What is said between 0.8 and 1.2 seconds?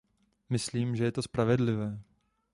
že je